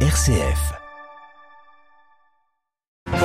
RCF. 0.00 0.85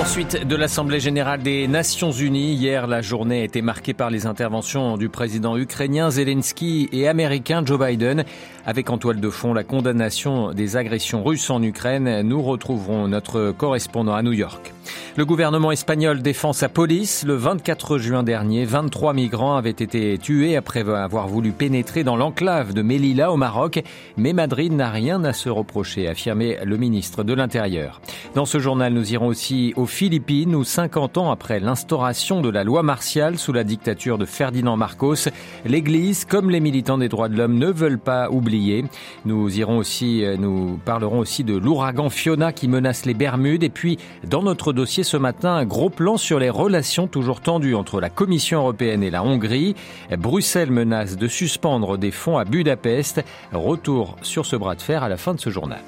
Poursuite 0.02 0.48
de 0.48 0.56
l'Assemblée 0.56 1.00
générale 1.00 1.44
des 1.44 1.68
Nations 1.68 2.12
unies. 2.12 2.54
Hier, 2.54 2.88
la 2.88 3.04
journée 3.04 3.42
a 3.42 3.44
été 3.44 3.62
marquée 3.62 3.94
par 3.94 4.10
les 4.10 4.26
interventions 4.26 4.98
du 4.98 5.10
président 5.10 5.56
ukrainien 5.56 6.10
Zelensky 6.10 6.90
et 6.92 7.08
américain 7.08 7.62
Joe 7.64 7.80
Biden. 7.80 8.26
Avec 8.66 8.90
en 8.90 8.98
toile 8.98 9.20
de 9.20 9.30
fond 9.30 9.54
la 9.54 9.64
condamnation 9.64 10.54
des 10.54 10.76
agressions 10.76 11.24
russes 11.24 11.52
en 11.52 11.62
Ukraine, 11.62 12.24
nous 12.24 12.42
retrouverons 12.42 13.08
notre 13.08 13.52
correspondant 13.52 14.16
à 14.16 14.24
New 14.24 14.34
York. 14.34 14.74
Le 15.18 15.26
gouvernement 15.26 15.72
espagnol 15.72 16.22
défend 16.22 16.54
sa 16.54 16.70
police. 16.70 17.26
Le 17.26 17.36
24 17.36 17.98
juin 17.98 18.24
dernier, 18.24 18.64
23 18.64 19.14
migrants 19.14 19.58
avaient 19.58 19.70
été 19.70 20.18
tués 20.18 20.56
après 20.56 20.88
avoir 20.90 21.28
voulu 21.28 21.52
pénétrer 21.52 22.06
dans 22.06 22.16
l'enclave 22.16 22.74
de 22.74 22.82
Melilla 22.82 23.32
au 23.32 23.36
Maroc. 23.36 23.84
Mais 24.16 24.32
Madrid 24.32 24.72
n'a 24.72 24.90
rien 24.90 25.24
à 25.26 25.34
se 25.34 25.50
reprocher, 25.50 26.08
affirmait 26.08 26.60
le 26.64 26.78
ministre 26.78 27.24
de 27.24 27.34
l'Intérieur. 27.34 28.02
Dans 28.36 28.46
ce 28.46 28.60
journal, 28.60 28.94
nous 28.94 29.14
irons 29.14 29.28
aussi 29.28 29.74
aux 29.76 29.86
Philippines 29.92 30.56
où 30.56 30.64
50 30.64 31.18
ans 31.18 31.32
après 31.32 31.60
l'instauration 31.60 32.42
de 32.42 32.50
la 32.50 32.64
loi 32.64 32.82
martiale 32.82 33.38
sous 33.38 33.52
la 33.52 33.64
dictature 33.66 34.18
de 34.18 34.26
Ferdinand 34.26 34.78
Marcos, 34.78 35.28
l'Église 35.66 36.26
comme 36.26 36.50
les 36.50 36.62
militants 36.62 36.98
des 36.98 37.10
droits 37.10 37.28
de 37.28 37.36
l'homme 37.36 37.58
ne 37.58 37.68
veulent 37.68 38.00
pas 38.00 38.30
oublier. 38.30 38.86
Nous 39.26 39.60
irons 39.60 39.78
aussi, 39.78 40.24
euh, 40.24 40.38
nous 40.38 40.80
parlerons 40.86 41.20
aussi 41.20 41.44
de 41.44 41.56
l'ouragan 41.56 42.10
Fiona 42.10 42.54
qui 42.54 42.70
menace 42.70 43.06
les 43.06 43.14
Bermudes 43.14 43.64
et 43.64 43.70
puis 43.70 44.00
dans 44.24 44.42
notre 44.42 44.72
dossier 44.72 45.04
ce 45.04 45.18
matin 45.18 45.52
un 45.56 45.66
gros 45.66 45.90
plan 45.90 46.16
sur 46.18 46.40
les 46.40 46.50
relations 46.50 47.08
toujours 47.08 47.42
tendues 47.42 47.76
entre 47.76 48.00
la 48.00 48.10
Commission 48.10 48.60
européenne 48.60 49.04
et 49.04 49.12
la 49.12 49.24
Hongrie. 49.24 49.76
Bruxelles 50.18 50.72
menace 50.72 51.18
de 51.18 51.28
suspendre 51.28 51.98
des 51.98 52.12
fonds 52.12 52.38
à 52.38 52.46
Budapest. 52.46 53.24
Retour 53.52 54.16
sur 54.22 54.46
ce 54.46 54.56
bras 54.56 54.76
de 54.76 54.82
fer 54.82 55.04
à 55.04 55.10
la 55.10 55.18
fin 55.18 55.34
de 55.34 55.40
ce 55.40 55.50
journal. 55.50 55.82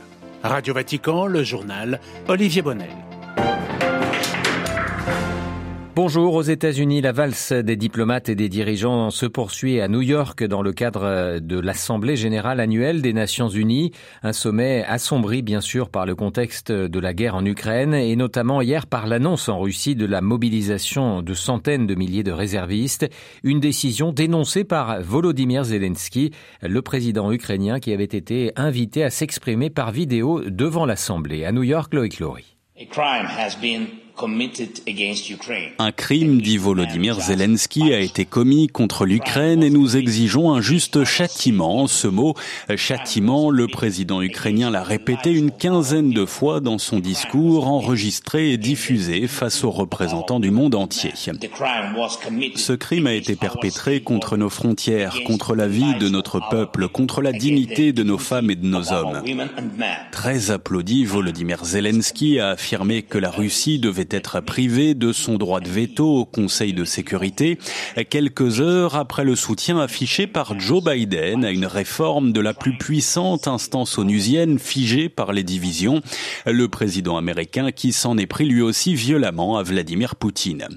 Radio 0.43 0.73
Vatican, 0.73 1.25
le 1.25 1.41
journal 1.41 2.01
Olivier 2.27 2.61
Bonnel. 2.61 2.89
Bonjour 5.95 6.33
aux 6.33 6.41
États-Unis. 6.41 7.01
La 7.01 7.11
valse 7.11 7.51
des 7.51 7.75
diplomates 7.75 8.27
et 8.27 8.33
des 8.33 8.49
dirigeants 8.49 9.11
se 9.11 9.27
poursuit 9.27 9.79
à 9.79 9.87
New 9.87 10.01
York 10.01 10.43
dans 10.43 10.63
le 10.63 10.73
cadre 10.73 11.37
de 11.37 11.59
l'Assemblée 11.59 12.15
générale 12.15 12.59
annuelle 12.59 13.03
des 13.03 13.13
Nations 13.13 13.47
unies. 13.47 13.91
Un 14.23 14.33
sommet 14.33 14.83
assombri 14.87 15.43
bien 15.43 15.61
sûr 15.61 15.89
par 15.89 16.07
le 16.07 16.15
contexte 16.15 16.71
de 16.71 16.99
la 16.99 17.13
guerre 17.13 17.35
en 17.35 17.45
Ukraine 17.45 17.93
et 17.93 18.15
notamment 18.15 18.63
hier 18.63 18.87
par 18.87 19.05
l'annonce 19.05 19.49
en 19.49 19.59
Russie 19.59 19.95
de 19.95 20.07
la 20.07 20.21
mobilisation 20.21 21.21
de 21.21 21.33
centaines 21.35 21.85
de 21.85 21.93
milliers 21.93 22.23
de 22.23 22.31
réservistes. 22.31 23.07
Une 23.43 23.59
décision 23.59 24.11
dénoncée 24.11 24.63
par 24.63 24.99
Volodymyr 24.99 25.63
Zelensky, 25.63 26.31
le 26.63 26.81
président 26.81 27.31
ukrainien 27.31 27.79
qui 27.79 27.93
avait 27.93 28.03
été 28.03 28.51
invité 28.55 29.03
à 29.03 29.11
s'exprimer 29.11 29.69
par 29.69 29.91
vidéo 29.91 30.41
devant 30.47 30.87
l'Assemblée. 30.87 31.45
À 31.45 31.51
New 31.51 31.61
York, 31.61 31.93
Loïc 31.93 32.19
Lori. 32.19 32.57
Un 35.79 35.91
crime, 35.91 36.41
dit 36.41 36.57
Volodymyr 36.57 37.19
Zelensky, 37.19 37.93
a 37.93 37.99
été 37.99 38.25
commis 38.25 38.67
contre 38.67 39.05
l'Ukraine 39.05 39.63
et 39.63 39.69
nous 39.71 39.97
exigeons 39.97 40.53
un 40.53 40.61
juste 40.61 41.03
châtiment. 41.03 41.87
Ce 41.87 42.07
mot, 42.07 42.35
châtiment, 42.75 43.49
le 43.49 43.67
président 43.67 44.21
ukrainien 44.21 44.69
l'a 44.69 44.83
répété 44.83 45.31
une 45.31 45.51
quinzaine 45.51 46.11
de 46.11 46.25
fois 46.25 46.59
dans 46.59 46.77
son 46.77 46.99
discours 46.99 47.67
enregistré 47.67 48.51
et 48.51 48.57
diffusé 48.57 49.27
face 49.27 49.63
aux 49.63 49.71
représentants 49.71 50.39
du 50.39 50.51
monde 50.51 50.75
entier. 50.75 51.11
Ce 52.55 52.73
crime 52.73 53.07
a 53.07 53.13
été 53.13 53.35
perpétré 53.35 54.01
contre 54.01 54.37
nos 54.37 54.49
frontières, 54.49 55.17
contre 55.25 55.55
la 55.55 55.67
vie 55.67 55.95
de 55.99 56.07
notre 56.07 56.39
peuple, 56.49 56.87
contre 56.87 57.21
la 57.21 57.31
dignité 57.31 57.93
de 57.93 58.03
nos 58.03 58.19
femmes 58.19 58.51
et 58.51 58.55
de 58.55 58.65
nos 58.65 58.91
hommes. 58.93 59.23
Très 60.11 60.51
applaudi, 60.51 61.03
Volodymyr 61.03 61.65
Zelensky 61.65 62.39
a 62.39 62.49
affirmé 62.49 63.01
que 63.01 63.17
la 63.17 63.31
Russie 63.31 63.79
devait 63.79 64.02
être 64.11 64.41
privé 64.41 64.93
de 64.93 65.11
son 65.11 65.37
droit 65.37 65.59
de 65.59 65.69
veto 65.69 66.05
au 66.05 66.25
Conseil 66.25 66.73
de 66.73 66.85
sécurité, 66.85 67.57
quelques 68.09 68.61
heures 68.61 68.95
après 68.95 69.23
le 69.23 69.35
soutien 69.35 69.79
affiché 69.79 70.27
par 70.27 70.59
Joe 70.59 70.83
Biden 70.83 71.45
à 71.45 71.51
une 71.51 71.65
réforme 71.65 72.31
de 72.31 72.39
la 72.39 72.53
plus 72.53 72.77
puissante 72.77 73.47
instance 73.47 73.97
onusienne 73.97 74.59
figée 74.59 75.09
par 75.09 75.33
les 75.33 75.43
divisions, 75.43 76.01
le 76.45 76.67
président 76.67 77.17
américain 77.17 77.71
qui 77.71 77.91
s'en 77.91 78.17
est 78.17 78.25
pris 78.25 78.45
lui 78.45 78.61
aussi 78.61 78.95
violemment 78.95 79.57
à 79.57 79.63
Vladimir 79.63 80.15
Poutine. 80.15 80.67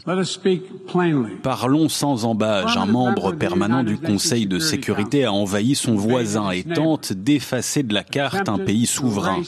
Parlons 1.42 1.88
sans 1.88 2.24
embâge. 2.24 2.76
Un 2.76 2.86
membre 2.86 3.32
permanent 3.32 3.82
du 3.82 3.98
Conseil 3.98 4.46
de 4.46 4.58
sécurité 4.58 5.24
a 5.24 5.32
envahi 5.32 5.74
son 5.74 5.94
voisin 5.94 6.50
et 6.50 6.64
tente 6.64 7.12
d'effacer 7.12 7.82
de 7.82 7.94
la 7.94 8.04
carte 8.04 8.48
un 8.48 8.58
pays 8.58 8.86
souverain. 8.86 9.42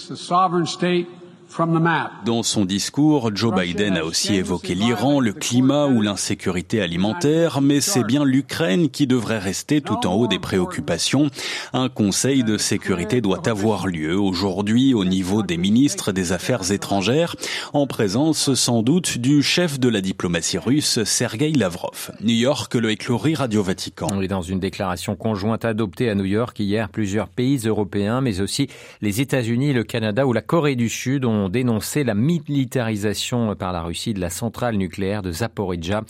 Dans 2.25 2.43
son 2.43 2.65
discours, 2.65 3.35
Joe 3.35 3.55
Biden 3.55 3.97
a 3.97 4.05
aussi 4.05 4.37
évoqué 4.37 4.75
l'Iran, 4.75 5.19
le 5.19 5.33
climat 5.33 5.87
ou 5.87 6.03
l'insécurité 6.03 6.81
alimentaire, 6.81 7.61
mais 7.61 7.81
c'est 7.81 8.05
bien 8.05 8.25
l'Ukraine 8.25 8.91
qui 8.91 9.07
devrait 9.07 9.39
rester 9.39 9.81
tout 9.81 10.07
en 10.07 10.15
haut 10.15 10.29
des 10.29 10.39
préoccupations. 10.39 11.31
Un 11.73 11.89
conseil 11.89 12.45
de 12.45 12.59
sécurité 12.59 13.21
doit 13.21 13.49
avoir 13.49 13.87
lieu 13.87 14.17
aujourd'hui 14.19 14.95
au 14.95 15.05
niveau 15.05 15.43
des 15.43 15.57
ministres 15.57 16.13
des 16.13 16.33
Affaires 16.33 16.71
étrangères, 16.71 17.35
en 17.73 17.87
présence 17.87 18.55
sans 18.55 18.83
doute 18.83 19.19
du 19.19 19.43
chef 19.43 19.81
de 19.81 19.89
la 19.89 20.01
diplomatie 20.01 20.59
russe, 20.59 21.03
Sergei 21.05 21.53
Lavrov. 21.53 22.13
New 22.21 22.37
York, 22.37 22.75
le 22.75 22.91
éclorie 22.91 23.35
Radio 23.35 23.63
Vatican. 23.63 24.09
Oui, 24.17 24.29
dans 24.29 24.43
une 24.43 24.61
déclaration 24.61 25.17
conjointe 25.17 25.65
adoptée 25.65 26.09
à 26.11 26.15
New 26.15 26.25
York 26.25 26.59
hier, 26.61 26.89
plusieurs 26.89 27.29
pays 27.29 27.59
européens, 27.65 28.21
mais 28.21 28.41
aussi 28.41 28.69
les 29.01 29.21
États-Unis, 29.21 29.73
le 29.73 29.83
Canada 29.83 30.27
ou 30.27 30.33
la 30.33 30.43
Corée 30.43 30.77
du 30.77 30.89
Sud 30.89 31.25
ont 31.25 31.38
dénoncé 31.49 32.03
la 32.03 32.15
militarisation 32.15 33.55
par 33.55 33.73
la 33.73 33.83
Russie 33.83 34.15
de 34.15 34.21
la 34.21 34.31
centrale 34.31 34.75
nucléaire 34.75 35.23
de 35.23 35.31
Zaporizhia. 35.31 36.03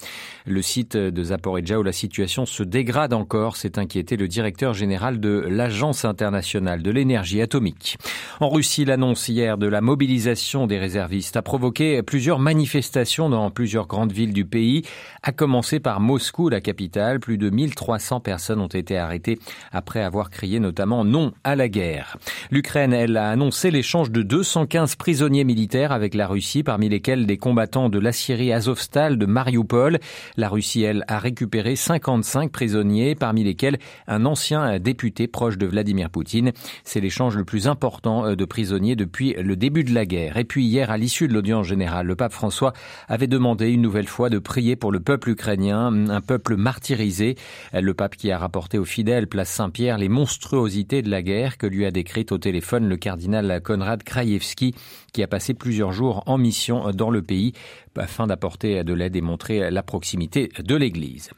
Le 0.47 0.63
site 0.63 0.97
de 0.97 1.25
Zaporizhia 1.25 1.79
où 1.79 1.83
la 1.83 1.93
situation 1.93 2.47
se 2.47 2.63
dégrade 2.63 3.13
encore, 3.13 3.57
s'est 3.57 3.79
inquiété 3.79 4.17
le 4.17 4.29
directeur 4.29 4.73
général 4.73 5.21
de 5.21 5.45
l'Agence 5.47 6.07
internationale 6.07 6.83
de 6.83 6.91
l'énergie 6.91 7.43
atomique. 7.43 7.99
En 8.41 8.49
Russie, 8.49 8.87
l'annonce 8.87 9.29
hier 9.29 9.59
de 9.59 9.67
la 9.67 9.83
mobilisation 9.83 10.67
des 10.67 10.79
réservistes 10.79 11.37
a 11.37 11.43
provoqué 11.43 12.03
plusieurs 12.03 12.39
manifestations 12.39 13.29
dans 13.29 13.51
plusieurs 13.51 13.87
grandes 13.87 14.13
villes 14.13 14.33
du 14.33 14.47
pays, 14.47 14.83
à 15.23 15.33
commencer 15.33 15.81
par 15.81 16.01
Moscou, 16.01 16.49
la 16.49 16.63
capitale. 16.63 17.21
Plus 17.21 17.37
de 17.37 17.51
1300 17.51 18.21
personnes 18.21 18.61
ont 18.61 18.67
été 18.67 18.97
arrêtées 18.97 19.39
après 19.73 20.03
avoir 20.03 20.31
crié 20.31 20.61
notamment 20.61 21.05
non 21.05 21.33
à 21.45 21.55
la 21.55 21.69
guerre. 21.69 22.17
L'Ukraine, 22.51 22.93
elle, 22.93 23.17
a 23.17 23.29
annoncé 23.29 23.71
l'échange 23.71 24.11
de 24.11 24.23
215 24.23 24.97
prisonniers 24.97 25.18
prisonniers 25.19 25.43
militaires 25.43 25.91
avec 25.91 26.15
la 26.15 26.29
Russie, 26.29 26.63
parmi 26.63 26.89
lesquels 26.89 27.27
des 27.27 27.39
combattants 27.39 27.89
de 27.89 27.99
la 27.99 28.13
Syrie 28.13 28.53
Azovstal 28.53 29.19
de 29.19 29.27
Mariupol. 29.27 29.99
La 30.37 30.49
Russie, 30.49 30.83
elle, 30.83 31.03
a 31.09 31.19
récupéré 31.19 31.75
55 31.75 32.53
prisonniers, 32.53 33.17
parmi 33.17 33.43
lesquels 33.43 33.79
un 34.07 34.25
ancien 34.27 34.79
député 34.79 35.27
proche 35.27 35.59
de 35.59 35.67
Vladimir 35.67 36.09
Poutine. 36.09 36.53
C'est 36.85 37.01
l'échange 37.01 37.37
le 37.37 37.45
plus 37.45 37.67
important 37.67 38.27
euh, 38.27 38.37
de 38.37 38.45
prisonniers 38.45 38.95
depuis 38.95 39.35
le 39.37 39.57
début 39.57 39.83
de 39.83 39.93
la 39.93 40.07
guerre. 40.07 40.37
Et 40.37 40.45
puis 40.45 40.65
hier, 40.65 40.89
à 40.93 40.97
l'issue 40.97 41.27
de 41.27 41.35
l'audience 41.35 41.67
générale, 41.67 42.07
le 42.07 42.15
pape 42.15 42.33
François 42.33 42.73
avait 43.09 43.27
demandé 43.27 43.71
une 43.71 43.83
nouvelle 43.83 44.07
fois 44.07 44.31
de 44.31 44.39
prier 44.39 44.77
pour 44.77 44.93
le 44.93 45.01
peuple 45.01 45.31
ukrainien, 45.31 46.11
un 46.11 46.21
peuple 46.21 46.55
martyrisé. 46.55 47.35
Le 47.73 47.93
pape 47.93 48.15
qui 48.15 48.31
a 48.31 48.39
rapporté 48.39 48.79
aux 48.79 48.85
fidèles 48.85 49.27
place 49.27 49.51
Saint-Pierre 49.51 49.99
les 49.99 50.09
monstruosités 50.09 51.03
de 51.03 51.11
la 51.11 51.23
guerre 51.23 51.59
que 51.59 51.67
lui 51.67 51.87
a 51.87 51.91
décrite 51.91 52.31
au 52.31 52.39
téléphone 52.39 52.89
le 52.89 52.97
cardinal 52.97 53.61
Konrad 53.65 54.05
Krajewski 54.05 54.77
qui 55.13 55.23
a 55.23 55.29
passé 55.29 55.55
plusieurs 55.55 55.93
jours 55.93 56.23
en 56.27 56.39
mission 56.39 56.91
dans 56.93 57.11
le 57.11 57.23
pays 57.23 57.53
afin 57.97 58.27
d'apporter 58.27 58.85
de 58.85 58.93
l'aide 58.93 59.17
et 59.17 59.21
montrer 59.21 59.71
la 59.71 59.83
proximité 59.83 60.51
de 60.59 60.77
l'Église. 60.77 61.31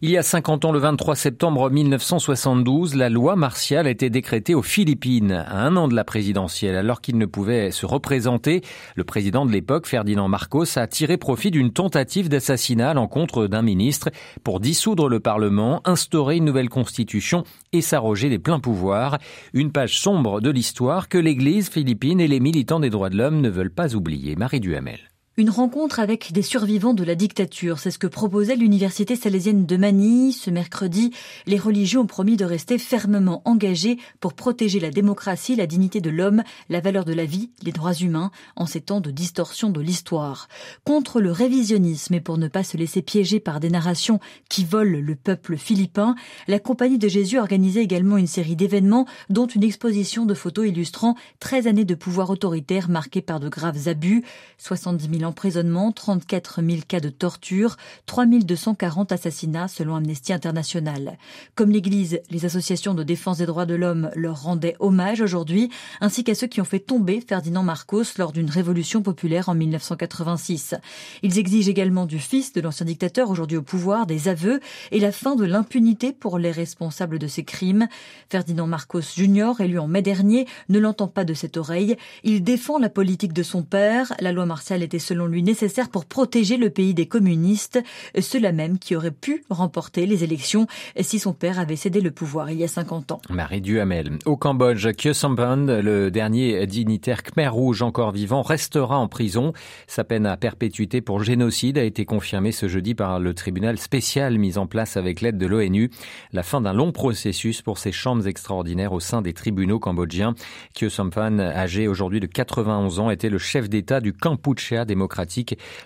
Il 0.00 0.10
y 0.10 0.16
a 0.16 0.22
50 0.22 0.64
ans, 0.64 0.70
le 0.70 0.78
23 0.78 1.16
septembre 1.16 1.70
1972, 1.70 2.94
la 2.94 3.08
loi 3.08 3.34
martiale 3.34 3.88
a 3.88 3.90
été 3.90 4.10
décrétée 4.10 4.54
aux 4.54 4.62
Philippines, 4.62 5.32
à 5.32 5.66
un 5.66 5.74
an 5.74 5.88
de 5.88 5.96
la 5.96 6.04
présidentielle. 6.04 6.76
Alors 6.76 7.00
qu'il 7.00 7.18
ne 7.18 7.26
pouvait 7.26 7.72
se 7.72 7.84
représenter, 7.84 8.62
le 8.94 9.02
président 9.02 9.44
de 9.44 9.50
l'époque, 9.50 9.88
Ferdinand 9.88 10.28
Marcos, 10.28 10.78
a 10.78 10.86
tiré 10.86 11.16
profit 11.16 11.50
d'une 11.50 11.72
tentative 11.72 12.28
d'assassinat 12.28 12.90
à 12.90 12.94
l'encontre 12.94 13.48
d'un 13.48 13.62
ministre 13.62 14.10
pour 14.44 14.60
dissoudre 14.60 15.08
le 15.08 15.18
Parlement, 15.18 15.80
instaurer 15.84 16.36
une 16.36 16.44
nouvelle 16.44 16.68
constitution 16.68 17.42
et 17.72 17.80
s'arroger 17.80 18.28
les 18.28 18.38
pleins 18.38 18.60
pouvoirs. 18.60 19.18
Une 19.52 19.72
page 19.72 19.98
sombre 19.98 20.40
de 20.40 20.50
l'histoire 20.50 21.08
que 21.08 21.18
l'Église 21.18 21.70
philippine 21.70 22.20
et 22.20 22.28
les 22.28 22.38
militants 22.38 22.78
des 22.78 22.90
droits 22.90 23.10
de 23.10 23.16
l'homme 23.16 23.40
ne 23.40 23.50
veulent 23.50 23.74
pas 23.74 23.96
oublier. 23.96 24.36
Marie 24.36 24.60
Duhamel. 24.60 25.00
Une 25.38 25.50
rencontre 25.50 26.00
avec 26.00 26.32
des 26.32 26.42
survivants 26.42 26.94
de 26.94 27.04
la 27.04 27.14
dictature, 27.14 27.78
c'est 27.78 27.92
ce 27.92 27.98
que 28.00 28.08
proposait 28.08 28.56
l'université 28.56 29.14
salésienne 29.14 29.66
de 29.66 29.76
Manille. 29.76 30.32
Ce 30.32 30.50
mercredi, 30.50 31.12
les 31.46 31.58
religieux 31.58 32.00
ont 32.00 32.08
promis 32.08 32.36
de 32.36 32.44
rester 32.44 32.76
fermement 32.76 33.40
engagés 33.44 33.98
pour 34.18 34.34
protéger 34.34 34.80
la 34.80 34.90
démocratie, 34.90 35.54
la 35.54 35.68
dignité 35.68 36.00
de 36.00 36.10
l'homme, 36.10 36.42
la 36.68 36.80
valeur 36.80 37.04
de 37.04 37.12
la 37.12 37.24
vie, 37.24 37.50
les 37.62 37.70
droits 37.70 37.94
humains, 37.94 38.32
en 38.56 38.66
ces 38.66 38.80
temps 38.80 39.00
de 39.00 39.12
distorsion 39.12 39.70
de 39.70 39.80
l'histoire. 39.80 40.48
Contre 40.82 41.20
le 41.20 41.30
révisionnisme 41.30 42.14
et 42.14 42.20
pour 42.20 42.36
ne 42.36 42.48
pas 42.48 42.64
se 42.64 42.76
laisser 42.76 43.00
piéger 43.00 43.38
par 43.38 43.60
des 43.60 43.70
narrations 43.70 44.18
qui 44.48 44.64
volent 44.64 44.98
le 45.00 45.14
peuple 45.14 45.56
philippin, 45.56 46.16
la 46.48 46.58
Compagnie 46.58 46.98
de 46.98 47.06
Jésus 47.06 47.38
organisait 47.38 47.84
également 47.84 48.16
une 48.16 48.26
série 48.26 48.56
d'événements, 48.56 49.06
dont 49.30 49.46
une 49.46 49.62
exposition 49.62 50.26
de 50.26 50.34
photos 50.34 50.66
illustrant 50.66 51.14
13 51.38 51.68
années 51.68 51.84
de 51.84 51.94
pouvoir 51.94 52.28
autoritaire 52.28 52.88
marquées 52.88 53.22
par 53.22 53.38
de 53.38 53.48
graves 53.48 53.86
abus, 53.86 54.24
70 54.58 55.20
000 55.20 55.27
emprisonnements, 55.28 55.92
34 55.92 56.62
000 56.62 56.80
cas 56.88 57.00
de 57.00 57.08
torture, 57.08 57.76
3 58.06 58.26
240 58.26 59.12
assassinats 59.12 59.68
selon 59.68 59.94
Amnesty 59.94 60.32
International. 60.32 61.18
Comme 61.54 61.70
l'Église, 61.70 62.20
les 62.30 62.44
associations 62.44 62.94
de 62.94 63.02
défense 63.02 63.38
des 63.38 63.46
droits 63.46 63.66
de 63.66 63.74
l'homme 63.74 64.10
leur 64.14 64.42
rendaient 64.42 64.76
hommage 64.80 65.20
aujourd'hui, 65.20 65.70
ainsi 66.00 66.24
qu'à 66.24 66.34
ceux 66.34 66.46
qui 66.46 66.60
ont 66.60 66.64
fait 66.64 66.80
tomber 66.80 67.22
Ferdinand 67.26 67.62
Marcos 67.62 68.04
lors 68.18 68.32
d'une 68.32 68.50
révolution 68.50 69.02
populaire 69.02 69.48
en 69.48 69.54
1986. 69.54 70.74
Ils 71.22 71.38
exigent 71.38 71.70
également 71.70 72.06
du 72.06 72.18
fils 72.18 72.52
de 72.52 72.60
l'ancien 72.60 72.86
dictateur 72.86 73.30
aujourd'hui 73.30 73.56
au 73.56 73.62
pouvoir 73.62 74.06
des 74.06 74.28
aveux 74.28 74.60
et 74.90 75.00
la 75.00 75.12
fin 75.12 75.36
de 75.36 75.44
l'impunité 75.44 76.12
pour 76.12 76.38
les 76.38 76.50
responsables 76.50 77.18
de 77.18 77.26
ces 77.26 77.44
crimes. 77.44 77.88
Ferdinand 78.30 78.66
Marcos 78.66 79.02
Jr., 79.16 79.52
élu 79.60 79.78
en 79.78 79.86
mai 79.86 80.02
dernier, 80.02 80.46
ne 80.68 80.78
l'entend 80.78 81.08
pas 81.08 81.24
de 81.24 81.34
cette 81.34 81.56
oreille. 81.56 81.96
Il 82.24 82.42
défend 82.42 82.78
la 82.78 82.88
politique 82.88 83.32
de 83.32 83.42
son 83.42 83.62
père. 83.62 84.12
La 84.20 84.32
loi 84.32 84.46
martiale 84.46 84.82
était 84.82 84.98
selon 84.98 85.17
lui 85.26 85.42
nécessaire 85.42 85.88
pour 85.88 86.04
protéger 86.04 86.56
le 86.56 86.70
pays 86.70 86.94
des 86.94 87.06
communistes, 87.06 87.82
ceux-là 88.18 88.52
même 88.52 88.78
qui 88.78 88.96
auraient 88.96 89.10
pu 89.10 89.44
remporter 89.50 90.06
les 90.06 90.24
élections 90.24 90.66
si 91.00 91.18
son 91.18 91.32
père 91.32 91.58
avait 91.58 91.76
cédé 91.76 92.00
le 92.00 92.10
pouvoir 92.10 92.50
il 92.50 92.58
y 92.58 92.64
a 92.64 92.68
50 92.68 93.12
ans. 93.12 93.20
Marie 93.30 93.60
Duhamel. 93.60 94.18
Au 94.24 94.36
Cambodge, 94.36 94.88
Kyo 94.96 95.12
Sampan, 95.12 95.66
le 95.66 96.10
dernier 96.10 96.66
dignitaire 96.66 97.22
Khmer 97.22 97.48
Rouge 97.48 97.82
encore 97.82 98.12
vivant, 98.12 98.42
restera 98.42 98.98
en 98.98 99.08
prison. 99.08 99.52
Sa 99.86 100.04
peine 100.04 100.26
à 100.26 100.36
perpétuité 100.36 101.00
pour 101.00 101.22
génocide 101.22 101.78
a 101.78 101.84
été 101.84 102.04
confirmée 102.04 102.52
ce 102.52 102.68
jeudi 102.68 102.94
par 102.94 103.20
le 103.20 103.34
tribunal 103.34 103.78
spécial 103.78 104.38
mis 104.38 104.58
en 104.58 104.66
place 104.66 104.96
avec 104.96 105.20
l'aide 105.20 105.38
de 105.38 105.46
l'ONU. 105.46 105.90
La 106.32 106.42
fin 106.42 106.60
d'un 106.60 106.72
long 106.72 106.92
processus 106.92 107.62
pour 107.62 107.78
ces 107.78 107.92
chambres 107.92 108.26
extraordinaires 108.26 108.92
au 108.92 109.00
sein 109.00 109.22
des 109.22 109.32
tribunaux 109.32 109.78
cambodgiens. 109.78 110.34
Kyo 110.74 110.88
Sampan, 110.88 111.38
âgé 111.38 111.88
aujourd'hui 111.88 112.20
de 112.20 112.26
91 112.26 113.00
ans, 113.00 113.10
était 113.10 113.30
le 113.30 113.38
chef 113.38 113.68
d'État 113.68 114.00
du 114.00 114.12
Kampuchea 114.12 114.84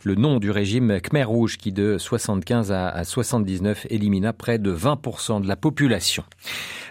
le 0.05 0.15
nom 0.15 0.39
du 0.39 0.51
régime 0.51 1.01
Khmer 1.01 1.25
Rouge 1.25 1.59
qui 1.59 1.73
de 1.73 1.99
75 1.99 2.73
à 2.73 3.05
79 3.05 3.87
élimina 3.91 4.33
près 4.33 4.59
de 4.59 4.75
20% 4.75 5.43
de 5.43 5.49
la 5.49 5.57
population. 5.57 6.25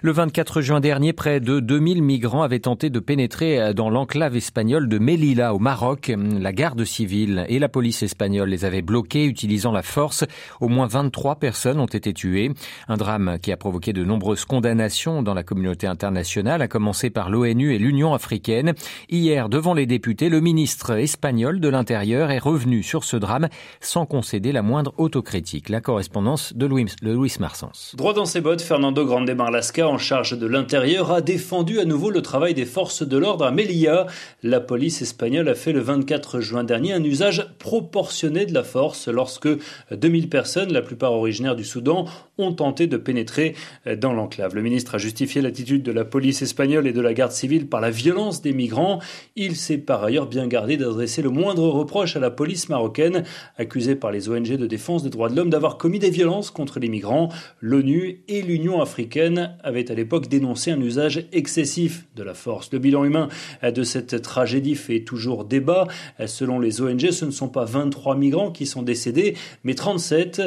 Le 0.03 0.11
24 0.11 0.61
juin 0.61 0.79
dernier, 0.79 1.13
près 1.13 1.39
de 1.39 1.59
2000 1.59 2.01
migrants 2.01 2.41
avaient 2.41 2.59
tenté 2.59 2.89
de 2.89 2.99
pénétrer 2.99 3.73
dans 3.75 3.89
l'enclave 3.89 4.35
espagnole 4.35 4.89
de 4.89 4.97
Melilla 4.97 5.53
au 5.53 5.59
Maroc. 5.59 6.11
La 6.17 6.51
garde 6.53 6.83
civile 6.85 7.45
et 7.49 7.59
la 7.59 7.69
police 7.69 8.01
espagnole 8.01 8.49
les 8.49 8.65
avaient 8.65 8.81
bloqués 8.81 9.25
utilisant 9.25 9.71
la 9.71 9.83
force. 9.83 10.25
Au 10.59 10.69
moins 10.69 10.87
23 10.87 11.35
personnes 11.35 11.79
ont 11.79 11.85
été 11.85 12.13
tuées. 12.13 12.51
Un 12.87 12.97
drame 12.97 13.37
qui 13.41 13.51
a 13.51 13.57
provoqué 13.57 13.93
de 13.93 14.03
nombreuses 14.03 14.45
condamnations 14.45 15.21
dans 15.21 15.35
la 15.35 15.43
communauté 15.43 15.85
internationale, 15.85 16.61
à 16.63 16.67
commencer 16.67 17.09
par 17.11 17.29
l'ONU 17.29 17.73
et 17.73 17.77
l'Union 17.77 18.13
africaine. 18.13 18.73
Hier, 19.09 19.49
devant 19.49 19.75
les 19.75 19.85
députés, 19.85 20.29
le 20.29 20.41
ministre 20.41 20.97
espagnol 20.97 21.59
de 21.59 21.69
l'Intérieur 21.69 21.91
est 22.19 22.39
revenu 22.39 22.83
sur 22.83 23.03
ce 23.03 23.17
drame 23.17 23.47
sans 23.79 24.05
concéder 24.05 24.51
la 24.51 24.61
moindre 24.61 24.93
autocritique. 24.97 25.69
La 25.69 25.81
correspondance 25.81 26.53
de 26.53 26.65
Louis, 26.65 26.85
Louis 27.01 27.33
Marsens. 27.39 27.95
Droit 27.95 28.13
dans 28.13 28.25
ses 28.25 28.41
bottes, 28.41 28.61
Fernando 28.61 29.05
Grande 29.05 29.29
Marlasca, 29.31 29.87
en 29.87 29.97
charge 29.97 30.37
de 30.37 30.45
l'Intérieur, 30.47 31.11
a 31.11 31.21
défendu 31.21 31.79
à 31.79 31.85
nouveau 31.85 32.09
le 32.09 32.21
travail 32.21 32.53
des 32.53 32.65
forces 32.65 33.07
de 33.07 33.17
l'ordre 33.17 33.45
à 33.45 33.51
Melilla. 33.51 34.07
La 34.43 34.59
police 34.59 35.01
espagnole 35.01 35.47
a 35.49 35.55
fait 35.55 35.71
le 35.71 35.79
24 35.79 36.41
juin 36.41 36.63
dernier 36.63 36.93
un 36.93 37.03
usage 37.03 37.47
proportionné 37.59 38.45
de 38.45 38.53
la 38.53 38.63
force 38.63 39.07
lorsque 39.07 39.49
2000 39.91 40.29
personnes, 40.29 40.73
la 40.73 40.81
plupart 40.81 41.13
originaires 41.13 41.55
du 41.55 41.63
Soudan, 41.63 42.05
ont 42.37 42.53
tenté 42.53 42.87
de 42.87 42.97
pénétrer 42.97 43.55
dans 43.97 44.13
l'enclave. 44.13 44.55
Le 44.55 44.61
ministre 44.61 44.95
a 44.95 44.97
justifié 44.97 45.41
l'attitude 45.41 45.83
de 45.83 45.91
la 45.91 46.05
police 46.05 46.41
espagnole 46.41 46.87
et 46.87 46.93
de 46.93 47.01
la 47.01 47.13
garde 47.13 47.31
civile 47.31 47.67
par 47.67 47.81
la 47.81 47.91
violence 47.91 48.41
des 48.41 48.53
migrants. 48.53 48.99
Il 49.35 49.55
s'est 49.55 49.77
par 49.77 50.03
ailleurs 50.03 50.27
bien 50.27 50.47
gardé 50.47 50.77
d'adresser 50.77 51.21
le 51.21 51.29
moindre 51.29 51.63
reproche 52.01 52.15
à 52.15 52.19
la 52.19 52.31
police 52.31 52.67
marocaine, 52.67 53.23
accusée 53.57 53.95
par 53.95 54.11
les 54.11 54.27
ONG 54.27 54.57
de 54.57 54.65
défense 54.65 55.03
des 55.03 55.11
droits 55.11 55.29
de 55.29 55.35
l'homme 55.35 55.51
d'avoir 55.51 55.77
commis 55.77 55.99
des 55.99 56.09
violences 56.09 56.49
contre 56.49 56.79
les 56.79 56.89
migrants. 56.89 57.29
L'ONU 57.59 58.23
et 58.27 58.41
l'Union 58.41 58.81
africaine 58.81 59.55
avaient 59.63 59.91
à 59.91 59.93
l'époque 59.93 60.27
dénoncé 60.27 60.71
un 60.71 60.81
usage 60.81 61.27
excessif 61.31 62.05
de 62.15 62.23
la 62.23 62.33
force. 62.33 62.71
Le 62.71 62.79
bilan 62.79 63.05
humain 63.05 63.29
de 63.63 63.83
cette 63.83 64.19
tragédie 64.23 64.73
fait 64.73 65.01
toujours 65.01 65.45
débat. 65.45 65.87
Selon 66.25 66.59
les 66.59 66.81
ONG, 66.81 67.11
ce 67.11 67.25
ne 67.25 67.31
sont 67.31 67.49
pas 67.49 67.65
23 67.65 68.15
migrants 68.15 68.51
qui 68.51 68.65
sont 68.65 68.81
décédés, 68.81 69.35
mais 69.63 69.75
37. 69.75 70.41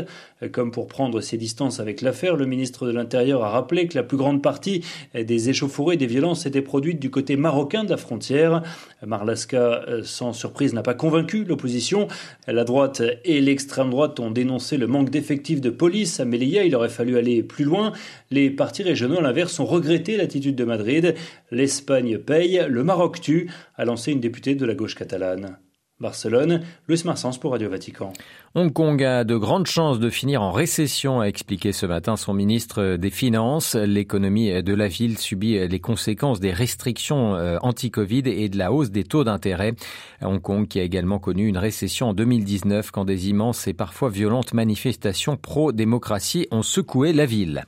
Comme 0.53 0.73
pour 0.73 0.89
prendre 0.89 1.21
ses 1.21 1.39
distances 1.39 1.79
avec 1.79 2.03
l'affaire, 2.03 2.37
le 2.37 2.45
ministre 2.47 2.87
de 2.87 2.91
l'Intérieur 2.91 3.45
a 3.45 3.51
rappelé 3.51 3.87
que 3.87 3.97
la 3.97 4.03
plus 4.03 4.17
grande 4.17 4.43
partie 4.43 4.85
des 5.15 5.49
échauffourées 5.49 5.95
et 5.95 5.99
des 5.99 6.07
violences 6.07 6.47
étaient 6.47 6.61
produites 6.61 6.99
du 6.99 7.11
côté 7.11 7.37
marocain 7.37 7.85
de 7.85 7.91
la 7.91 7.97
frontière. 7.97 8.63
Marlaska, 9.07 9.85
sans 10.03 10.33
surprise, 10.33 10.75
n'a 10.75 10.83
pas 10.83 10.95
convaincu 10.95 11.44
l'opposition. 11.49 12.09
La 12.47 12.65
droite 12.65 13.03
et 13.25 13.41
l'extrême 13.41 13.91
droite 13.91 14.21
ont 14.21 14.31
dénoncé 14.31 14.77
le 14.77 14.87
manque 14.87 15.11
d'effectifs 15.11 15.61
de 15.61 15.71
police 15.71 16.21
à 16.21 16.25
Melilla. 16.25 16.65
Il 16.65 16.75
aurait 16.75 16.89
fallu 16.89 17.17
aller 17.17 17.43
plus 17.43 17.65
loin. 17.65 17.93
Les 18.31 18.51
partis 18.51 18.83
régionaux, 18.83 19.19
à 19.19 19.23
l'inverse, 19.23 19.59
ont 19.61 19.67
regretté 19.67 20.17
l'attitude 20.17 20.57
de 20.57 20.65
Madrid. 20.65 21.15
L'Espagne 21.51 22.19
paye, 22.19 22.65
le 22.69 22.85
Maroc 22.85 23.21
tue, 23.21 23.51
a 23.77 23.85
lancé 23.85 24.13
une 24.13 24.21
députée 24.21 24.55
de 24.55 24.67
la 24.67 24.75
gauche 24.75 24.95
catalane. 24.95 25.59
Barcelone, 26.01 26.63
Luis 26.89 27.03
Marsens 27.05 27.39
pour 27.39 27.53
Radio 27.53 27.71
Vatican. 27.71 28.13
Hong 28.57 28.73
Kong 28.73 29.03
a 29.03 29.25
de 29.25 29.37
grandes 29.37 29.67
chances 29.67 29.99
de 29.99 30.09
finir 30.11 30.41
en 30.41 30.53
récession, 30.53 31.21
a 31.21 31.25
expliqué 31.25 31.73
ce 31.73 31.87
matin 31.87 32.15
son 32.15 32.33
ministre 32.33 32.95
des 32.95 33.11
Finances. 33.11 33.75
L'économie 33.75 34.63
de 34.63 34.75
la 34.75 34.87
ville 34.87 35.19
subit 35.19 35.67
les 35.67 35.81
conséquences 35.81 36.39
des 36.39 36.53
restrictions 36.53 37.35
euh, 37.35 37.59
anti-Covid 37.63 38.23
et 38.27 38.49
de 38.49 38.57
la 38.57 38.71
hausse 38.71 38.93
des 38.93 39.03
taux 39.03 39.25
d'intérêt. 39.25 39.75
Hong 40.23 40.41
Kong 40.41 40.69
qui 40.69 40.79
a 40.79 40.85
également 40.85 41.19
connu 41.19 41.49
une 41.49 41.59
récession 41.59 42.11
en 42.11 42.15
2019 42.15 42.93
quand 42.93 43.05
des 43.05 43.29
immenses 43.29 43.67
et 43.67 43.75
parfois 43.75 44.09
violentes 44.09 44.55
manifestations 44.55 45.37
pro-démocratie 45.37 46.47
ont 46.53 46.63
secoué 46.63 47.13
la 47.13 47.27
ville. 47.27 47.65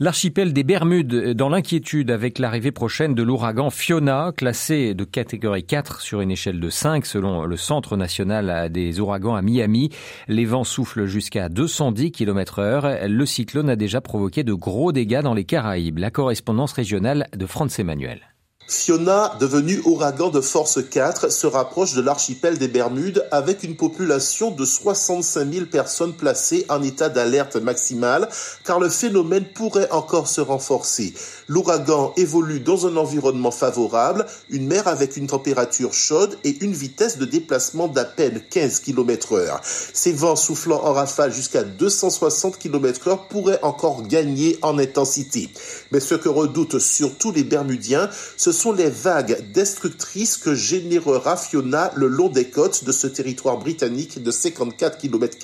L'archipel 0.00 0.52
des 0.52 0.64
Bermudes 0.64 1.34
dans 1.34 1.48
l'inquiétude 1.48 2.10
avec 2.10 2.40
l'arrivée 2.40 2.72
prochaine 2.72 3.14
de 3.14 3.22
l'ouragan 3.22 3.70
Fiona, 3.70 4.32
classé 4.36 4.94
de 4.94 5.04
catégorie 5.04 5.62
4 5.62 6.00
sur 6.00 6.20
une 6.20 6.32
échelle 6.32 6.58
de 6.58 6.68
5 6.68 7.06
selon 7.06 7.44
le 7.44 7.56
Centre 7.56 7.96
national 7.96 8.72
des 8.72 8.98
ouragans 8.98 9.36
à 9.36 9.42
Miami. 9.42 9.90
Les 10.28 10.44
vents 10.44 10.64
soufflent 10.64 11.06
jusqu'à 11.06 11.48
210 11.48 12.12
km 12.12 12.58
heure. 12.58 13.08
Le 13.08 13.26
cyclone 13.26 13.70
a 13.70 13.76
déjà 13.76 14.00
provoqué 14.00 14.42
de 14.44 14.54
gros 14.54 14.92
dégâts 14.92 15.22
dans 15.22 15.34
les 15.34 15.44
Caraïbes. 15.44 15.98
La 15.98 16.10
correspondance 16.10 16.72
régionale 16.72 17.28
de 17.36 17.46
France 17.46 17.78
Emmanuel. 17.78 18.33
Fiona, 18.66 19.36
devenu 19.40 19.82
ouragan 19.84 20.30
de 20.30 20.40
force 20.40 20.78
4, 20.88 21.30
se 21.30 21.46
rapproche 21.46 21.92
de 21.92 22.00
l'archipel 22.00 22.56
des 22.56 22.66
Bermudes 22.66 23.26
avec 23.30 23.62
une 23.62 23.76
population 23.76 24.50
de 24.50 24.64
65 24.64 25.52
000 25.52 25.66
personnes 25.66 26.14
placées 26.14 26.64
en 26.70 26.82
état 26.82 27.10
d'alerte 27.10 27.56
maximale 27.56 28.26
car 28.64 28.80
le 28.80 28.88
phénomène 28.88 29.44
pourrait 29.54 29.90
encore 29.90 30.28
se 30.28 30.40
renforcer. 30.40 31.12
L'ouragan 31.46 32.14
évolue 32.16 32.60
dans 32.60 32.86
un 32.86 32.96
environnement 32.96 33.50
favorable, 33.50 34.24
une 34.48 34.66
mer 34.66 34.88
avec 34.88 35.18
une 35.18 35.26
température 35.26 35.92
chaude 35.92 36.38
et 36.42 36.64
une 36.64 36.72
vitesse 36.72 37.18
de 37.18 37.26
déplacement 37.26 37.88
d'à 37.88 38.06
peine 38.06 38.40
15 38.48 38.80
km 38.80 39.34
heure. 39.34 39.60
Ces 39.62 40.12
vents 40.12 40.36
soufflant 40.36 40.82
en 40.82 40.94
rafale 40.94 41.34
jusqu'à 41.34 41.64
260 41.64 42.58
km 42.58 43.08
heure 43.08 43.28
pourraient 43.28 43.60
encore 43.62 44.06
gagner 44.06 44.58
en 44.62 44.78
intensité. 44.78 45.50
Mais 45.92 46.00
ce 46.00 46.14
que 46.14 46.30
redoutent 46.30 46.78
surtout 46.78 47.30
les 47.30 47.44
Bermudiens, 47.44 48.08
sont 48.54 48.72
les 48.72 48.88
vagues 48.88 49.50
destructrices 49.52 50.38
que 50.38 50.54
générera 50.54 51.36
Fiona 51.36 51.92
le 51.96 52.08
long 52.08 52.28
des 52.28 52.48
côtes 52.48 52.84
de 52.84 52.92
ce 52.92 53.06
territoire 53.06 53.58
britannique 53.58 54.22
de 54.22 54.30
54 54.30 54.96
km. 54.96 55.36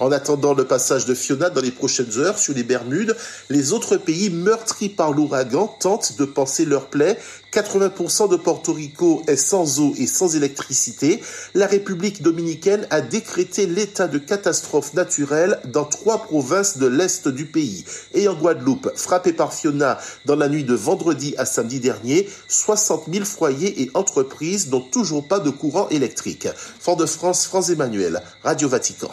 En 0.00 0.12
attendant 0.12 0.54
le 0.54 0.64
passage 0.64 1.04
de 1.04 1.14
Fiona 1.14 1.50
dans 1.50 1.60
les 1.60 1.70
prochaines 1.70 2.18
heures 2.18 2.38
sur 2.38 2.54
les 2.54 2.62
Bermudes, 2.62 3.16
les 3.50 3.72
autres 3.72 3.96
pays 3.96 4.30
meurtris 4.30 4.88
par 4.88 5.12
l'ouragan 5.12 5.66
tentent 5.80 6.16
de 6.18 6.24
penser 6.24 6.64
leur 6.64 6.86
plaie 6.86 7.18
80% 7.52 8.28
de 8.28 8.36
Porto 8.36 8.72
Rico 8.72 9.22
est 9.26 9.36
sans 9.36 9.80
eau 9.80 9.94
et 9.96 10.06
sans 10.06 10.36
électricité. 10.36 11.22
La 11.54 11.66
République 11.66 12.22
dominicaine 12.22 12.86
a 12.90 13.00
décrété 13.00 13.66
l'état 13.66 14.06
de 14.06 14.18
catastrophe 14.18 14.94
naturelle 14.94 15.58
dans 15.64 15.84
trois 15.84 16.24
provinces 16.24 16.78
de 16.78 16.86
l'est 16.86 17.26
du 17.28 17.46
pays. 17.46 17.84
Et 18.14 18.28
en 18.28 18.34
Guadeloupe, 18.34 18.90
frappée 18.96 19.32
par 19.32 19.54
Fiona 19.54 19.98
dans 20.26 20.36
la 20.36 20.48
nuit 20.48 20.64
de 20.64 20.74
vendredi 20.74 21.34
à 21.38 21.46
samedi 21.46 21.80
dernier, 21.80 22.28
60 22.48 23.04
000 23.10 23.24
foyers 23.24 23.82
et 23.82 23.90
entreprises 23.94 24.70
n'ont 24.70 24.80
toujours 24.80 25.26
pas 25.26 25.40
de 25.40 25.50
courant 25.50 25.88
électrique. 25.88 26.48
Fort-de-France, 26.80 27.46
France 27.46 27.70
Emmanuel, 27.70 28.22
Radio 28.42 28.68
Vatican. 28.68 29.10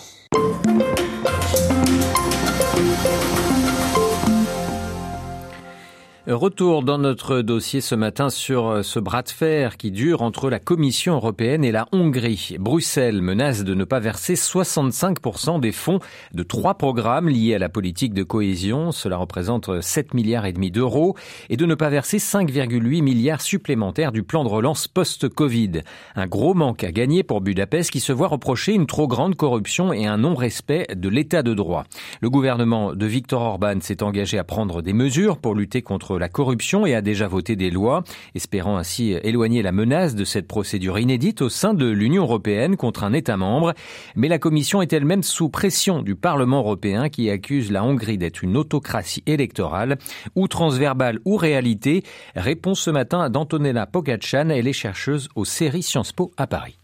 Retour 6.28 6.82
dans 6.82 6.98
notre 6.98 7.42
dossier 7.42 7.82
ce 7.82 7.94
matin 7.94 8.32
sur 8.32 8.68
euh, 8.68 8.82
ce 8.82 8.98
bras 8.98 9.22
de 9.22 9.30
fer 9.30 9.78
qui 9.78 9.92
dure 9.92 10.24
entre 10.24 10.50
la 10.50 10.58
Commission 10.58 11.14
européenne 11.14 11.64
et 11.64 11.72
la 11.72 11.88
Hongrie. 11.92 12.56
Bruxelles 12.60 13.22
menace 13.22 13.64
de 13.64 13.76
ne 13.76 13.84
pas 13.84 14.00
verser 14.00 14.34
65% 14.34 15.60
des 15.60 15.72
fonds 15.72 16.00
de 16.34 16.42
trois 16.42 16.80
programmes 16.80 17.30
liés 17.30 17.54
à 17.54 17.60
la 17.60 17.70
politique 17.70 18.16
de 18.16 18.24
cohésion. 18.24 18.92
Cela 18.92 19.18
représente 19.18 19.84
7 19.84 20.16
milliards 20.16 20.48
et 20.48 20.54
demi 20.54 20.72
d'euros 20.72 21.16
et 21.52 21.58
de 21.58 21.66
ne 21.68 21.76
pas 21.76 21.90
verser 21.90 22.18
5,8 22.18 23.04
milliards 23.04 23.42
supplémentaires 23.42 24.12
du 24.12 24.24
plan 24.24 24.44
de 24.44 24.50
relance 24.50 24.88
post-Covid. 24.88 25.82
Un 26.16 26.26
gros 26.26 26.56
manque 26.56 26.84
à 26.84 26.92
gagner 26.92 27.22
pour 27.22 27.42
Budapest 27.42 27.92
qui 27.92 28.00
se 28.00 28.12
voit 28.12 28.30
reprocher 28.30 28.74
une 28.74 28.88
trop 28.88 29.08
grande 29.08 29.36
corruption 29.36 29.94
et 29.94 30.08
un 30.08 30.18
non-respect 30.18 30.88
de 30.96 31.08
l'état 31.08 31.44
de 31.44 31.54
droit. 31.54 31.84
Le 32.22 32.32
gouvernement 32.32 32.96
de 32.96 33.06
Viktor 33.06 33.44
Orban 33.44 33.80
s'est 33.82 34.02
engagé 34.02 34.40
à 34.40 34.44
prendre 34.44 34.82
des 34.82 34.94
mesures 34.94 35.38
pour 35.38 35.54
lutter 35.54 35.84
contre 35.84 36.15
la 36.18 36.30
corruption 36.30 36.86
et 36.86 36.96
a 36.96 37.02
déjà 37.02 37.28
voté 37.28 37.56
des 37.56 37.70
lois, 37.70 38.04
espérant 38.36 38.78
ainsi 38.78 39.12
éloigner 39.24 39.62
la 39.62 39.72
menace 39.72 40.16
de 40.16 40.24
cette 40.26 40.48
procédure 40.48 41.00
inédite 41.00 41.42
au 41.42 41.50
sein 41.50 41.74
de 41.74 41.88
l'Union 41.88 42.24
européenne 42.24 42.78
contre 42.78 43.04
un 43.04 43.14
État 43.14 43.38
membre. 43.38 43.74
Mais 44.16 44.28
la 44.28 44.40
Commission 44.40 44.82
est 44.82 44.94
elle-même 44.94 45.24
sous 45.24 45.50
pression 45.50 46.02
du 46.02 46.16
Parlement 46.16 46.60
européen 46.60 47.10
qui 47.10 47.30
accuse 47.30 47.72
la 47.72 47.84
Hongrie 47.84 48.18
d'être 48.18 48.44
une 48.44 48.58
autocratie 48.58 49.24
électorale, 49.26 49.98
ou 50.36 50.48
transverbale 50.48 51.20
ou 51.26 51.38
réalité? 51.38 52.04
Réponse 52.36 52.80
ce 52.80 52.92
matin 52.92 53.30
d'Antonella 53.30 53.86
Pogachan, 53.86 54.50
elle 54.50 54.68
est 54.68 54.74
chercheuse 54.74 55.30
au 55.36 55.46
série 55.46 55.84
Sciences 55.84 56.14
Po 56.14 56.32
à 56.38 56.48
Paris. 56.48 56.78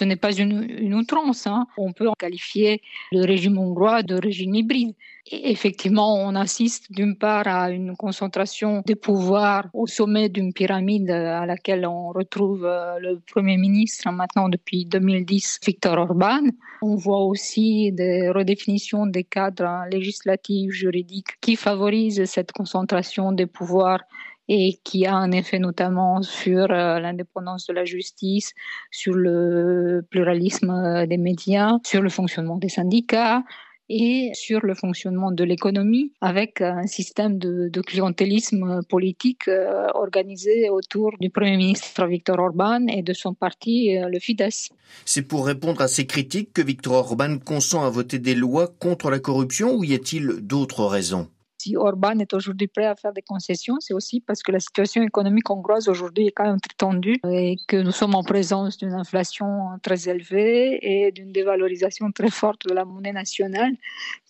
Ce 0.00 0.04
n'est 0.04 0.16
pas 0.16 0.32
une, 0.32 0.94
outrance. 0.94 1.46
Hein. 1.46 1.66
On 1.76 1.92
peut 1.92 2.08
qualifier 2.18 2.82
le 3.12 3.24
régime 3.24 3.58
hongrois 3.58 4.02
de 4.02 4.14
régime 4.14 4.54
hybride. 4.54 4.94
Effectivement, 5.30 6.14
on 6.14 6.36
assiste 6.36 6.92
d'une 6.92 7.16
part 7.16 7.48
à 7.48 7.70
une 7.70 7.96
concentration 7.96 8.82
des 8.86 8.94
pouvoirs 8.94 9.66
au 9.72 9.86
sommet 9.86 10.28
d'une 10.28 10.52
pyramide 10.52 11.10
à 11.10 11.46
laquelle 11.46 11.84
on 11.86 12.10
retrouve 12.10 12.64
euh, 12.64 13.00
le 13.00 13.18
Premier 13.18 13.56
ministre 13.56 14.08
maintenant 14.12 14.48
depuis 14.48 14.84
2010, 14.84 15.58
Viktor 15.66 15.98
Orban. 15.98 16.42
On 16.80 16.94
voit 16.94 17.24
aussi 17.24 17.90
des 17.90 18.30
redéfinitions 18.30 19.06
des 19.06 19.24
cadres 19.24 19.88
législatifs, 19.90 20.70
juridiques 20.70 21.40
qui 21.40 21.56
favorisent 21.56 22.24
cette 22.26 22.52
concentration 22.52 23.32
des 23.32 23.46
pouvoirs 23.46 24.02
et 24.48 24.78
qui 24.84 25.06
a 25.06 25.14
un 25.14 25.32
effet 25.32 25.58
notamment 25.58 26.22
sur 26.22 26.70
euh, 26.70 27.00
l'indépendance 27.00 27.66
de 27.66 27.72
la 27.72 27.84
justice, 27.84 28.54
sur 28.90 29.14
le 29.14 30.06
pluralisme 30.10 30.70
euh, 30.70 31.06
des 31.06 31.18
médias, 31.18 31.78
sur 31.84 32.02
le 32.02 32.10
fonctionnement 32.10 32.56
des 32.56 32.68
syndicats 32.68 33.42
et 33.88 34.32
sur 34.34 34.66
le 34.66 34.74
fonctionnement 34.74 35.30
de 35.30 35.44
l'économie 35.44 36.12
avec 36.20 36.60
un 36.60 36.88
système 36.88 37.38
de, 37.38 37.80
clientélisme 37.82 38.82
politique 38.88 39.46
euh, 39.46 39.86
organisé 39.94 40.70
autour 40.70 41.12
du 41.20 41.30
Premier 41.30 41.56
ministre 41.56 42.04
Viktor 42.06 42.36
Orban 42.40 42.88
et 42.88 43.02
de 43.02 43.12
son 43.12 43.34
parti, 43.34 43.96
le 43.96 44.18
Fidesz. 44.18 44.70
C'est 45.04 45.22
pour 45.22 45.46
répondre 45.46 45.82
à 45.82 45.88
ces 45.88 46.04
critiques 46.04 46.52
que 46.52 46.62
Viktor 46.62 46.94
Orban 46.94 47.38
consent 47.38 47.84
à 47.84 47.90
voter 47.90 48.18
des 48.18 48.34
lois 48.34 48.66
contre 48.66 49.08
la 49.08 49.20
corruption 49.20 49.76
ou 49.76 49.84
y 49.84 49.94
a-t-il 49.94 50.40
d'autres 50.40 50.84
raisons? 50.84 51.28
Si 51.66 51.76
Orban 51.76 52.18
est 52.20 52.32
aujourd'hui 52.32 52.68
prêt 52.68 52.84
à 52.84 52.94
faire 52.94 53.12
des 53.12 53.22
concessions, 53.22 53.76
c'est 53.80 53.92
aussi 53.92 54.20
parce 54.20 54.42
que 54.42 54.52
la 54.52 54.60
situation 54.60 55.02
économique 55.02 55.50
hongroise 55.50 55.88
aujourd'hui 55.88 56.28
est 56.28 56.30
quand 56.30 56.44
même 56.44 56.60
très 56.60 56.76
tendue 56.78 57.18
et 57.28 57.56
que 57.66 57.76
nous 57.76 57.90
sommes 57.90 58.14
en 58.14 58.22
présence 58.22 58.78
d'une 58.78 58.92
inflation 58.92 59.46
très 59.82 60.08
élevée 60.08 60.78
et 60.82 61.10
d'une 61.10 61.32
dévalorisation 61.32 62.12
très 62.12 62.30
forte 62.30 62.68
de 62.68 62.74
la 62.74 62.84
monnaie 62.84 63.12
nationale, 63.12 63.72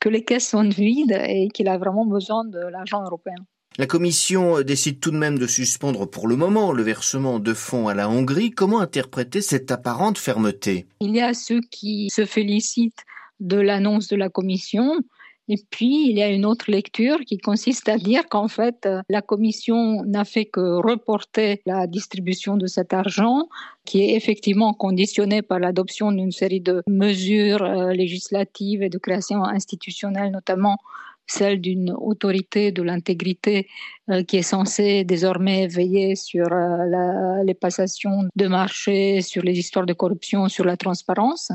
que 0.01 0.09
les 0.09 0.25
caisses 0.25 0.49
sont 0.49 0.67
vides 0.69 1.19
et 1.29 1.49
qu'il 1.53 1.69
a 1.69 1.77
vraiment 1.77 2.07
besoin 2.07 2.45
de 2.47 2.59
l'argent 2.59 3.03
européen. 3.05 3.35
La 3.77 3.87
Commission 3.87 4.63
décide 4.63 5.01
tout 5.01 5.11
de 5.11 5.19
même 5.19 5.39
de 5.39 5.47
suspendre 5.47 6.09
pour 6.09 6.29
le 6.29 6.37
moment 6.37 6.73
le 6.73 6.83
versement 6.83 7.39
de 7.39 7.53
fonds 7.53 7.89
à 7.89 7.95
la 7.95 8.09
Hongrie. 8.09 8.51
Comment 8.51 8.81
interpréter 8.81 9.43
cette 9.43 9.71
apparente 9.71 10.17
fermeté? 10.17 10.87
Il 11.01 11.15
y 11.15 11.21
a 11.21 11.35
ceux 11.35 11.61
qui 11.71 12.09
se 12.11 12.25
félicitent 12.25 13.05
de 13.41 13.59
l'annonce 13.59 14.09
de 14.09 14.17
la 14.17 14.31
Commission 14.31 14.95
et 15.49 15.57
puis, 15.71 16.11
il 16.11 16.17
y 16.17 16.23
a 16.23 16.29
une 16.29 16.45
autre 16.45 16.71
lecture 16.71 17.21
qui 17.21 17.39
consiste 17.39 17.89
à 17.89 17.99
dire 17.99 18.29
qu'en 18.29 18.49
fait, 18.49 18.85
euh, 18.85 19.03
la 19.09 19.23
Commission 19.23 20.03
n'a 20.05 20.25
fait 20.25 20.47
que 20.47 20.61
reporter 20.61 21.63
la 21.67 21.87
distribution 21.87 22.57
de 22.57 22.67
cet 22.67 22.93
argent, 22.93 23.49
qui 23.85 24.03
est 24.03 24.17
effectivement 24.17 24.75
conditionné 24.75 25.43
par 25.43 25.61
l'adoption 25.61 26.11
d'une 26.11 26.33
série 26.33 26.61
de 26.61 26.83
mesures 26.89 27.63
euh, 27.63 27.93
législatives 27.93 28.83
et 28.83 28.89
de 28.89 28.99
création 28.99 29.45
institutionnelle, 29.45 30.33
notamment 30.33 30.79
celle 31.27 31.61
d'une 31.61 31.91
autorité 31.91 32.73
de 32.73 32.83
l'intégrité 32.83 33.69
euh, 34.11 34.23
qui 34.23 34.37
est 34.37 34.43
censée 34.43 35.05
désormais 35.05 35.67
veiller 35.67 36.15
sur 36.17 36.49
la, 36.49 37.43
les 37.45 37.55
passations 37.55 38.29
de 38.37 38.47
marché, 38.47 39.21
sur 39.23 39.43
les 39.43 39.59
histoires 39.59 39.87
de 39.87 39.93
corruption, 39.93 40.49
sur 40.49 40.65
la 40.65 40.77
transparence. 40.77 41.51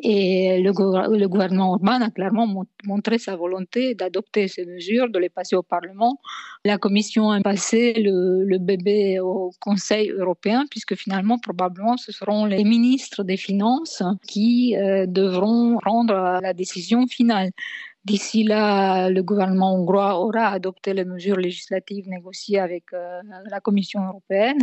Et 0.00 0.60
le, 0.62 0.72
gouvernement 0.72 1.72
Orban 1.72 2.00
a 2.00 2.10
clairement 2.10 2.64
montré 2.84 3.18
sa 3.18 3.34
volonté 3.34 3.94
d'adopter 3.96 4.46
ces 4.46 4.64
mesures, 4.64 5.10
de 5.10 5.18
les 5.18 5.28
passer 5.28 5.56
au 5.56 5.64
Parlement. 5.64 6.20
La 6.64 6.78
Commission 6.78 7.30
a 7.30 7.40
passé 7.40 7.94
le, 7.96 8.58
bébé 8.58 9.18
au 9.18 9.50
Conseil 9.60 10.10
européen, 10.10 10.66
puisque 10.70 10.94
finalement, 10.94 11.38
probablement, 11.38 11.96
ce 11.96 12.12
seront 12.12 12.44
les 12.44 12.62
ministres 12.62 13.24
des 13.24 13.36
Finances 13.36 14.02
qui 14.28 14.76
euh, 14.76 15.06
devront 15.06 15.78
rendre 15.84 16.38
la 16.40 16.52
décision 16.52 17.08
finale. 17.08 17.50
D'ici 18.08 18.42
là, 18.42 19.10
le 19.10 19.22
gouvernement 19.22 19.74
hongrois 19.74 20.18
aura 20.18 20.48
adopté 20.48 20.94
les 20.94 21.04
mesures 21.04 21.36
législatives 21.36 22.08
négociées 22.08 22.58
avec 22.58 22.84
euh, 22.94 23.20
la 23.50 23.60
Commission 23.60 24.00
européenne. 24.06 24.58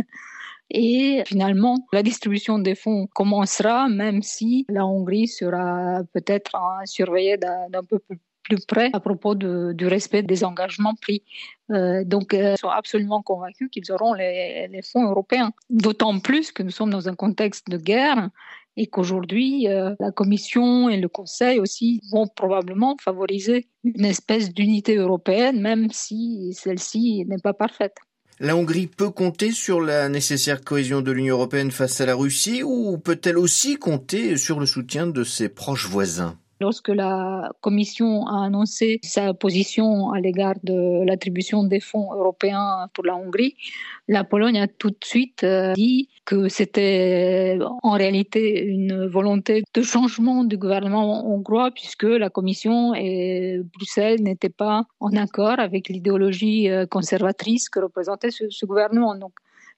Et 0.68 1.22
finalement, 1.26 1.86
la 1.92 2.02
distribution 2.02 2.58
des 2.58 2.74
fonds 2.74 3.06
commencera, 3.14 3.88
même 3.88 4.20
si 4.22 4.66
la 4.68 4.84
Hongrie 4.84 5.28
sera 5.28 6.02
peut-être 6.12 6.56
surveillée 6.86 7.36
d'un 7.36 7.84
peu 7.88 8.00
plus 8.00 8.18
près 8.66 8.90
à 8.92 9.00
propos 9.00 9.34
du 9.34 9.86
respect 9.86 10.22
des 10.22 10.42
engagements 10.44 10.94
pris. 10.94 11.22
Euh, 11.70 12.04
donc, 12.04 12.34
euh, 12.34 12.54
ils 12.56 12.58
sont 12.58 12.68
absolument 12.68 13.22
convaincus 13.22 13.68
qu'ils 13.70 13.90
auront 13.92 14.12
les, 14.12 14.68
les 14.68 14.82
fonds 14.82 15.08
européens. 15.08 15.52
D'autant 15.70 16.18
plus 16.18 16.50
que 16.50 16.64
nous 16.64 16.70
sommes 16.70 16.90
dans 16.90 17.08
un 17.08 17.14
contexte 17.14 17.68
de 17.68 17.76
guerre 17.76 18.30
et 18.76 18.86
qu'aujourd'hui, 18.86 19.68
euh, 19.68 19.94
la 20.00 20.12
Commission 20.12 20.88
et 20.88 20.98
le 20.98 21.08
Conseil 21.08 21.60
aussi 21.60 22.00
vont 22.12 22.26
probablement 22.26 22.96
favoriser 23.02 23.68
une 23.84 24.04
espèce 24.04 24.52
d'unité 24.52 24.96
européenne, 24.96 25.60
même 25.60 25.90
si 25.90 26.52
celle-ci 26.52 27.24
n'est 27.26 27.42
pas 27.42 27.54
parfaite. 27.54 27.96
La 28.38 28.54
Hongrie 28.54 28.86
peut 28.86 29.10
compter 29.10 29.50
sur 29.50 29.80
la 29.80 30.10
nécessaire 30.10 30.62
cohésion 30.62 31.00
de 31.00 31.10
l'Union 31.10 31.36
européenne 31.36 31.70
face 31.70 32.02
à 32.02 32.06
la 32.06 32.14
Russie 32.14 32.62
ou 32.62 32.98
peut-elle 32.98 33.38
aussi 33.38 33.76
compter 33.76 34.36
sur 34.36 34.60
le 34.60 34.66
soutien 34.66 35.06
de 35.06 35.24
ses 35.24 35.48
proches 35.48 35.88
voisins? 35.88 36.38
Lorsque 36.58 36.88
la 36.88 37.52
Commission 37.60 38.26
a 38.26 38.46
annoncé 38.46 38.98
sa 39.02 39.34
position 39.34 40.10
à 40.12 40.20
l'égard 40.20 40.54
de 40.62 41.04
l'attribution 41.04 41.64
des 41.64 41.80
fonds 41.80 42.14
européens 42.14 42.88
pour 42.94 43.04
la 43.04 43.14
Hongrie, 43.14 43.56
la 44.08 44.24
Pologne 44.24 44.58
a 44.58 44.66
tout 44.66 44.90
de 44.90 45.04
suite 45.04 45.44
euh, 45.44 45.74
dit 45.74 46.08
que 46.24 46.48
c'était 46.48 47.58
en 47.82 47.92
réalité 47.92 48.64
une 48.64 49.06
volonté 49.06 49.64
de 49.74 49.82
changement 49.82 50.44
du 50.44 50.56
gouvernement 50.56 51.26
hongrois 51.26 51.70
puisque 51.72 52.04
la 52.04 52.30
Commission 52.30 52.94
et 52.94 53.60
Bruxelles 53.74 54.22
n'étaient 54.22 54.48
pas 54.48 54.86
en 55.00 55.12
accord 55.14 55.58
avec 55.58 55.88
l'idéologie 55.88 56.70
euh, 56.70 56.86
conservatrice 56.86 57.68
que 57.68 57.80
représentait 57.80 58.30
ce, 58.30 58.64
gouvernement. 58.64 59.14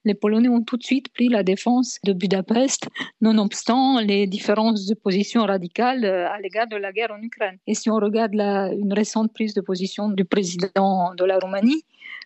Les 0.05 0.13
Polonais 0.13 0.49
ont 0.49 0.63
tout 0.63 0.77
de 0.77 0.83
suite 0.83 1.09
pris 1.13 1.29
la 1.29 1.43
défense 1.43 1.99
de 2.03 2.13
Budapest, 2.13 2.87
nonobstant 3.21 3.99
les 3.99 4.27
différences 4.27 4.85
de 4.85 4.95
position 4.95 5.45
radicales 5.45 6.05
euh, 6.05 6.29
à 6.29 6.39
l'égard 6.39 6.67
de 6.67 6.77
la 6.77 6.91
guerre 6.91 7.11
en 7.11 7.21
Ukraine. 7.21 7.57
Et 7.67 7.75
si 7.75 7.89
on 7.89 7.95
regarde 7.95 8.33
la, 8.33 8.71
une 8.73 8.93
récente 8.93 9.33
prise 9.33 9.53
de 9.53 9.61
position 9.61 10.09
du 10.09 10.25
président 10.25 11.13
de 11.15 11.25
la 11.25 11.37
Roumanie, 11.39 11.83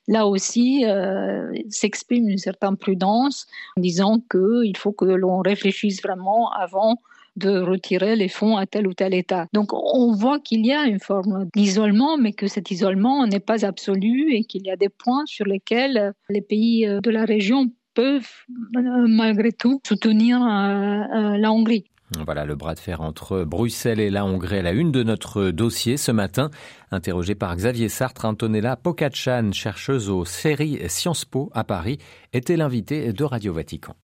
là 0.07 0.27
aussi 0.27 0.86
euh, 0.86 1.51
s'exprime 1.69 2.29
une 2.29 2.38
certaine 2.38 2.77
prudence 2.77 3.48
en 3.77 3.81
disant 3.81 4.19
qu'il 4.31 4.75
faut 4.77 4.91
que 4.91 5.05
l'on 5.05 5.39
réfléchisse 5.39 6.01
vraiment 6.01 6.51
avant 6.51 6.98
de 7.36 7.60
retirer 7.60 8.15
les 8.15 8.27
fonds 8.27 8.57
à 8.57 8.67
tel 8.67 8.86
ou 8.88 8.93
tel 8.93 9.13
État. 9.13 9.48
Donc 9.53 9.74
on 9.74 10.12
voit 10.13 10.39
qu'il 10.39 10.65
y 10.65 10.72
a 10.72 10.86
une 10.86 11.00
forme 11.00 11.48
d'isolement, 11.55 12.15
mais 12.17 12.31
que 12.31 12.48
cet 12.48 12.69
isolement 12.69 13.25
n'est 13.25 13.39
pas 13.39 13.65
absolu 13.65 14.33
et 14.33 14.43
qu'il 14.43 14.67
y 14.67 14.69
a 14.69 14.75
des 14.75 14.89
points 14.89 15.24
sur 15.25 15.45
lesquels 15.45 16.13
les 16.29 16.41
pays 16.41 16.86
de 16.86 17.10
la 17.10 17.25
région 17.25 17.72
peuvent 17.93 18.29
euh, 18.75 19.05
malgré 19.07 19.51
tout 19.51 19.79
soutenir 19.86 20.41
euh, 20.41 20.45
euh, 20.45 21.38
la 21.38 21.51
Hongrie. 21.51 21.86
Voilà 22.25 22.46
le 22.46 22.55
bras 22.55 22.75
de 22.75 22.79
fer 22.79 23.01
entre 23.01 23.43
Bruxelles 23.43 24.00
et 24.00 24.10
la 24.10 24.25
Hongrie 24.25 24.60
à 24.60 24.62
la 24.62 24.72
une 24.72 24.91
de 24.91 25.03
notre 25.03 25.50
dossier 25.51 25.98
ce 25.98 26.12
matin. 26.12 26.51
Interrogé 26.91 27.36
par 27.36 27.55
Xavier 27.55 27.89
Sartre, 27.89 28.25
Antonella 28.25 28.75
Pocachan, 28.75 29.51
chercheuse 29.51 30.10
aux 30.10 30.25
séries 30.25 30.79
Sciences 30.88 31.25
Po 31.25 31.50
à 31.53 31.63
Paris, 31.63 31.98
était 32.34 32.58
l'invité 32.58 33.13
de 33.13 33.24
Radio 33.24 33.53
Vatican. 33.53 33.96